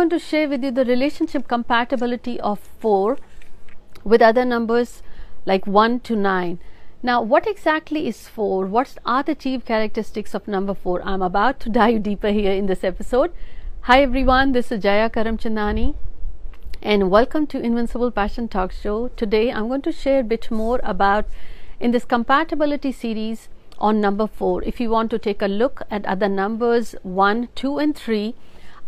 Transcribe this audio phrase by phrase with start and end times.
[0.00, 3.18] going to share with you the relationship compatibility of 4
[4.02, 5.02] with other numbers
[5.44, 6.58] like 1 to 9.
[7.02, 8.64] Now, what exactly is 4?
[8.64, 11.02] What are the chief characteristics of number 4?
[11.04, 13.34] I'm about to dive deeper here in this episode.
[13.82, 15.94] Hi everyone, this is Jaya Karamchandani
[16.80, 19.08] and welcome to Invincible Passion Talk Show.
[19.08, 21.26] Today I'm going to share a bit more about
[21.78, 24.62] in this compatibility series on number 4.
[24.62, 28.34] If you want to take a look at other numbers 1, 2 and 3,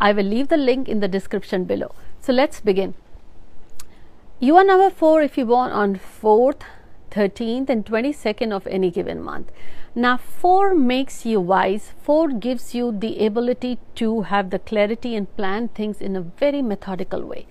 [0.07, 1.91] I will leave the link in the description below.
[2.19, 2.93] So let's begin.
[4.39, 6.63] You are number 4 if you born on 4th,
[7.11, 9.51] 13th and 22nd of any given month.
[9.95, 11.91] Now 4 makes you wise.
[12.01, 16.61] 4 gives you the ability to have the clarity and plan things in a very
[16.61, 17.45] methodical way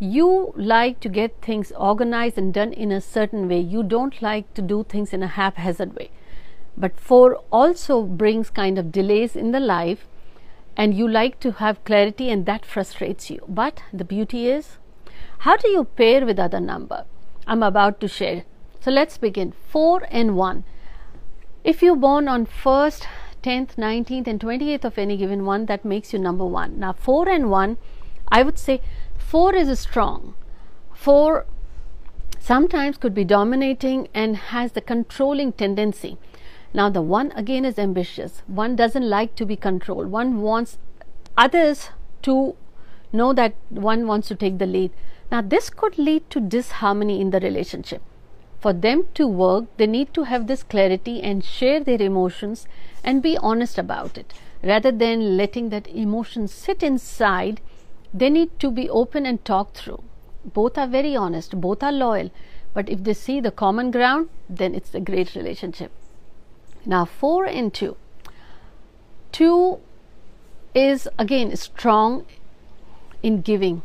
[0.00, 3.60] you like to get things organized and done in a certain way.
[3.60, 6.10] You don't like to do things in a haphazard way.
[6.76, 10.06] But four also brings kind of delays in the life,
[10.76, 13.40] and you like to have clarity, and that frustrates you.
[13.48, 14.78] But the beauty is,
[15.38, 17.04] how do you pair with other number?
[17.46, 18.44] I'm about to share.
[18.80, 19.52] So let's begin.
[19.52, 20.64] Four and one.
[21.62, 23.06] If you're born on first,
[23.42, 26.78] 10th, 19th, and 28th of any given one, that makes you number one.
[26.78, 27.76] Now, four and one,
[28.28, 28.80] I would say
[29.18, 30.34] 4 is strong.
[30.92, 31.46] 4
[32.38, 36.18] sometimes could be dominating and has the controlling tendency.
[36.74, 38.42] Now, the 1 again is ambitious.
[38.46, 40.10] 1 doesn't like to be controlled.
[40.10, 40.76] 1 wants
[41.36, 41.90] others
[42.22, 42.56] to
[43.12, 44.90] know that 1 wants to take the lead.
[45.30, 48.02] Now, this could lead to disharmony in the relationship.
[48.58, 52.66] For them to work, they need to have this clarity and share their emotions
[53.04, 57.60] and be honest about it rather than letting that emotion sit inside
[58.12, 60.02] they need to be open and talk through.
[60.44, 62.30] Both are very honest, both are loyal,
[62.72, 65.90] but if they see the common ground, then it's a great relationship.
[66.86, 67.96] Now, 4 and 2.
[69.32, 69.78] 2
[70.74, 72.26] is again strong
[73.22, 73.82] in giving.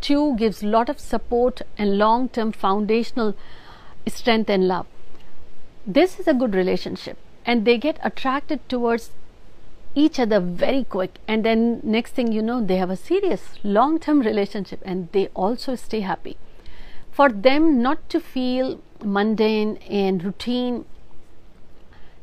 [0.00, 3.34] 2 gives lot of support and long term foundational
[4.06, 4.86] strength and love.
[5.86, 9.10] This is a good relationship and they get attracted towards
[9.94, 13.98] each other very quick and then next thing you know they have a serious long
[13.98, 16.36] term relationship and they also stay happy
[17.12, 20.84] for them not to feel mundane and routine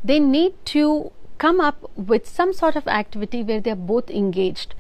[0.04, 4.76] they need to come up with some sort of activity where they are both engaged.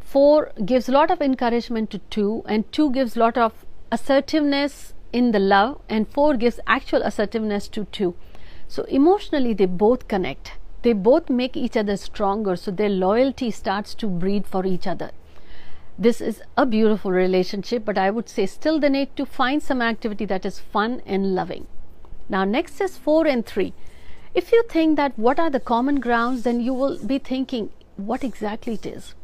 [0.00, 4.94] 4 gives a lot of encouragement to 2 and 2 gives a lot of assertiveness
[5.12, 8.14] in the love and 4 gives actual assertiveness to 2
[8.68, 10.52] so emotionally they both connect.
[10.82, 15.10] They both make each other stronger so their loyalty starts to breed for each other.
[15.98, 19.82] This is a beautiful relationship but i would say still they need to find some
[19.82, 21.66] activity that is fun and loving
[22.28, 23.72] now next is 4 and 3
[24.34, 28.24] if you think that what are the common grounds then you will be thinking what
[28.24, 29.14] exactly it is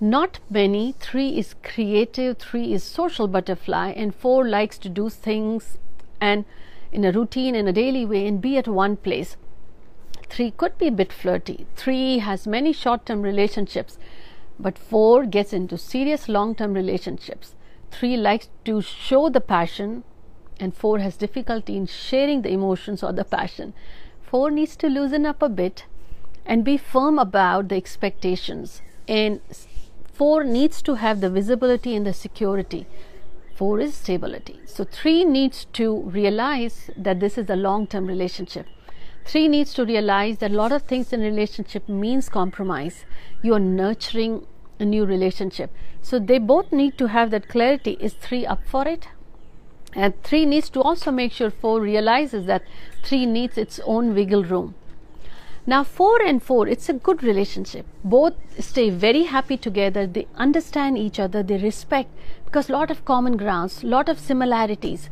[0.00, 5.78] not many 3 is creative 3 is social butterfly and 4 likes to do things
[6.20, 6.44] and
[6.90, 9.36] in a routine in a daily way and be at one place
[10.32, 11.66] 3 could be a bit flirty.
[11.76, 13.98] 3 has many short term relationships,
[14.58, 17.54] but 4 gets into serious long term relationships.
[17.90, 20.04] 3 likes to show the passion,
[20.62, 23.74] and 4 has difficulty in sharing the emotions or the passion.
[24.22, 25.84] 4 needs to loosen up a bit
[26.46, 28.80] and be firm about the expectations.
[29.06, 29.40] And
[30.12, 32.86] 4 needs to have the visibility and the security.
[33.56, 34.60] 4 is stability.
[34.66, 35.88] So 3 needs to
[36.20, 38.66] realize that this is a long term relationship.
[39.24, 43.04] Three needs to realize that a lot of things in relationship means compromise.
[43.42, 44.46] You are nurturing
[44.80, 45.70] a new relationship.
[46.00, 47.96] So they both need to have that clarity.
[48.00, 49.06] Is three up for it?
[49.94, 52.62] And three needs to also make sure four realizes that
[53.02, 54.74] three needs its own wiggle room.
[55.66, 57.86] Now, four and four, it's a good relationship.
[58.02, 60.06] Both stay very happy together.
[60.06, 61.42] They understand each other.
[61.42, 62.10] They respect
[62.44, 65.08] because lot of common grounds, lot of similarities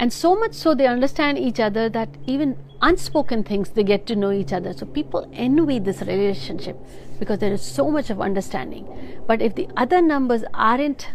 [0.00, 4.16] and so much so they understand each other that even unspoken things they get to
[4.16, 6.78] know each other so people envy this relationship
[7.18, 8.86] because there is so much of understanding
[9.26, 11.08] but if the other numbers aren't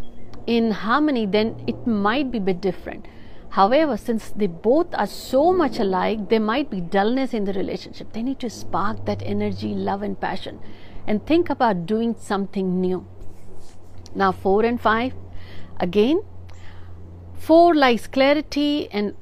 [0.46, 3.06] in harmony then it might be a bit different.
[3.50, 8.12] However since they both are so much alike there might be dullness in the relationship.
[8.12, 10.60] They need to spark that energy love and passion.
[11.06, 13.06] And think about doing something new.
[14.14, 15.14] Now 4 and 5
[15.78, 16.22] again
[17.46, 19.14] Four likes clarity and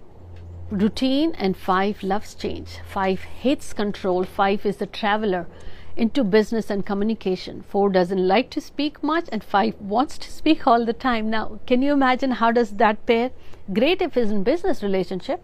[0.71, 2.79] routine, and five loves change.
[2.87, 4.25] Five hates control.
[4.25, 5.47] Five is the traveler
[5.97, 7.63] into business and communication.
[7.69, 11.31] Four doesn't like to speak much, and five wants to speak all the time.
[11.31, 13.31] Now, can you imagine how does that pair?
[13.73, 15.43] Great if it's in business relationship.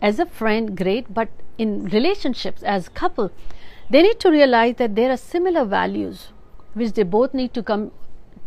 [0.00, 1.28] As a friend, great, but
[1.58, 3.30] in relationships as couple,
[3.88, 6.28] they need to realize that there are similar values
[6.74, 7.92] which they both need to come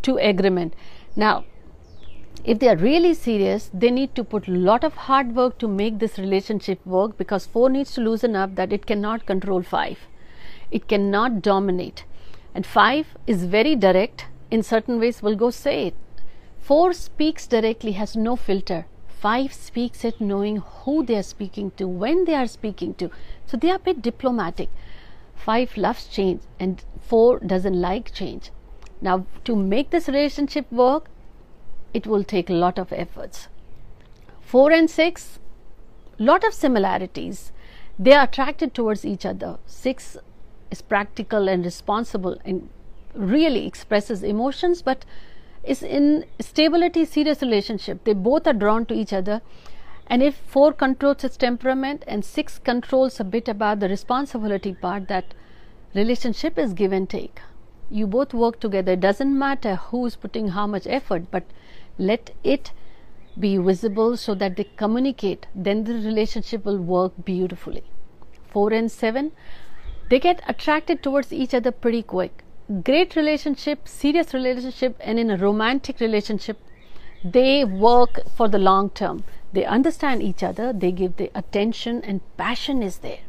[0.02, 0.74] to agreement.
[1.16, 1.44] Now,
[2.44, 5.68] if they are really serious, they need to put a lot of hard work to
[5.68, 9.98] make this relationship work because 4 needs to loosen up that it cannot control 5.
[10.70, 12.04] It cannot dominate.
[12.54, 14.26] And 5 is very direct.
[14.50, 15.94] In certain ways, will go say it.
[16.60, 18.86] 4 speaks directly, has no filter.
[19.08, 23.10] 5 speaks it knowing who they are speaking to, when they are speaking to.
[23.46, 24.70] So they are a bit diplomatic.
[25.34, 28.50] 5 loves change and 4 doesn't like change.
[29.00, 31.08] Now, to make this relationship work,
[31.92, 33.48] it will take a lot of efforts.
[34.40, 35.38] 4 and 6,
[36.18, 37.52] lot of similarities.
[37.98, 39.58] They are attracted towards each other.
[39.66, 40.16] 6
[40.70, 42.68] is practical and responsible and
[43.14, 45.04] really expresses emotions, but
[45.64, 48.04] is in stability serious relationship.
[48.04, 49.42] They both are drawn to each other.
[50.06, 55.08] And if 4 controls its temperament and 6 controls a bit about the responsibility part,
[55.08, 55.34] that
[55.94, 57.40] relationship is give and take.
[57.90, 58.92] You both work together.
[58.92, 61.44] It doesn't matter who's putting how much effort, but
[61.98, 62.72] let it
[63.38, 67.84] be visible so that they communicate then the relationship will work beautifully
[68.48, 69.30] 4 and 7
[70.10, 72.42] they get attracted towards each other pretty quick.
[72.84, 76.58] Great relationship serious relationship and in a romantic relationship
[77.24, 79.24] they work for the long term.
[79.52, 80.72] They understand each other.
[80.72, 83.20] They give the attention and passion is there.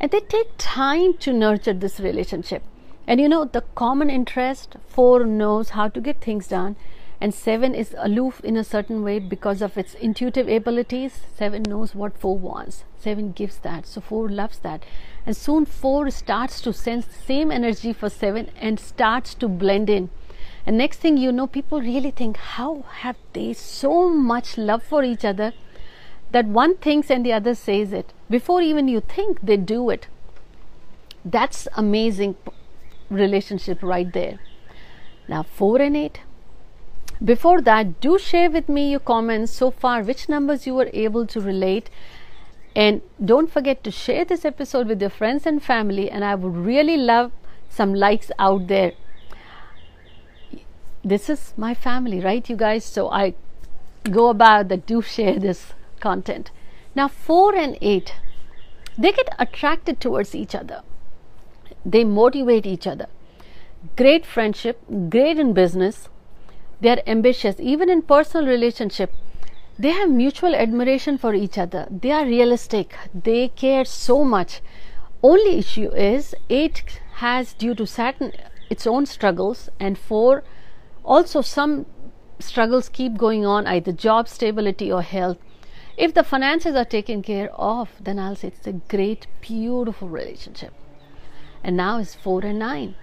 [0.00, 2.62] And they take time to nurture this relationship.
[3.06, 6.76] And you know the common interest four knows how to get things done
[7.22, 11.20] and 7 is aloof in a certain way because of its intuitive abilities.
[11.36, 12.82] 7 knows what 4 wants.
[12.98, 13.86] 7 gives that.
[13.86, 14.84] So 4 loves that
[15.26, 19.90] and soon 4 starts to sense the same energy for 7 and starts to blend
[19.90, 20.10] in.
[20.66, 25.02] And next thing you know people really think how have they so much love for
[25.04, 25.52] each other?
[26.30, 28.12] That one thinks and the other says it.
[28.30, 30.08] Before even you think they do it.
[31.24, 32.36] That's amazing
[33.10, 34.38] relationship right there.
[35.28, 36.20] Now 4 and 8
[37.24, 41.24] before that, do share with me your comments so far, which numbers you were able
[41.26, 41.88] to relate.
[42.74, 46.10] And don't forget to share this episode with your friends and family.
[46.10, 47.32] And I would really love
[47.68, 48.92] some likes out there.
[51.04, 52.84] This is my family, right, you guys?
[52.84, 53.34] So I
[54.10, 56.50] go about that, do share this content.
[56.94, 58.14] Now, 4 and 8,
[58.98, 60.82] they get attracted towards each other,
[61.84, 63.06] they motivate each other.
[63.96, 66.08] Great friendship, great in business,
[66.80, 69.12] they are ambitious even in personal relationship
[69.82, 71.88] they have mutual admiration for each other.
[71.90, 72.96] They are realistic.
[73.12, 74.60] They care so much.
[75.22, 78.32] Only issue is 8 has due to certain
[78.70, 80.44] its own struggles and 4
[81.04, 81.86] also some
[82.38, 85.38] struggles keep going on either job stability or health.
[85.96, 90.72] If the finances are taken care of then i'll say it's a great beautiful relationship.
[91.64, 92.94] And now is 4 and 9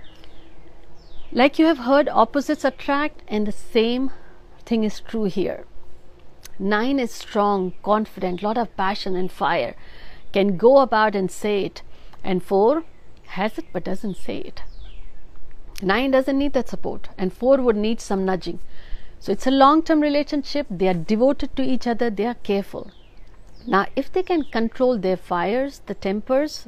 [1.32, 4.10] like you have heard, opposites attract, and the same
[4.66, 5.66] thing is true here.
[6.60, 9.76] Nine is strong, confident, lot of passion and fire,
[10.34, 11.82] can go about and say it,
[12.22, 12.84] and four
[13.28, 14.62] has it but doesn't say it.
[15.82, 18.60] Nine doesn't need that support, and four would need some nudging.
[19.20, 20.68] So it's a long term relationship.
[20.70, 22.92] They are devoted to each other, they are careful.
[23.66, 26.68] Now, if they can control their fires, the tempers,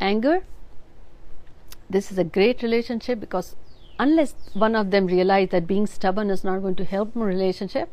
[0.00, 0.44] anger,
[1.88, 3.56] this is a great relationship because
[3.98, 7.90] unless one of them realize that being stubborn is not going to help a relationship,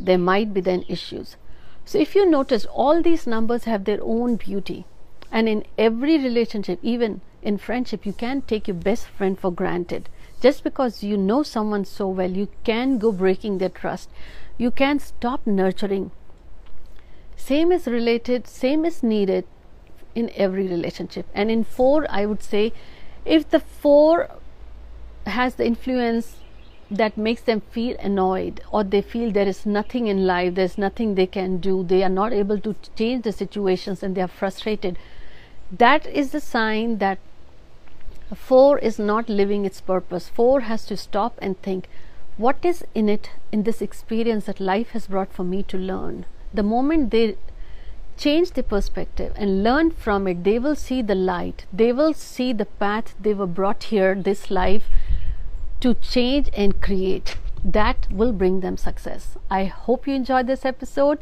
[0.00, 1.36] there might be then issues.
[1.84, 4.84] So if you notice, all these numbers have their own beauty,
[5.30, 10.08] and in every relationship, even in friendship, you can't take your best friend for granted.
[10.40, 14.10] Just because you know someone so well, you can go breaking their trust.
[14.58, 16.10] You can stop nurturing.
[17.36, 19.46] Same is related, same is needed
[20.14, 21.26] in every relationship.
[21.34, 22.72] And in four, I would say
[23.24, 24.30] if the four
[25.26, 26.36] has the influence
[26.90, 31.14] that makes them feel annoyed or they feel there is nothing in life there's nothing
[31.14, 34.98] they can do they are not able to change the situations and they are frustrated.
[35.70, 37.18] That is the sign that
[38.34, 40.28] four is not living its purpose.
[40.28, 41.88] Four has to stop and think
[42.36, 46.26] what is in it in this experience that life has brought for me to learn?
[46.54, 47.36] The moment they
[48.16, 51.66] change the perspective and learn from it, they will see the light.
[51.72, 54.84] They will see the path they were brought here, this life,
[55.80, 57.36] to change and create.
[57.64, 59.36] That will bring them success.
[59.50, 61.18] I hope you enjoyed this episode.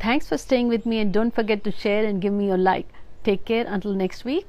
[0.00, 2.88] Thanks for staying with me and don't forget to share and give me your like.
[3.22, 4.48] Take care until next week.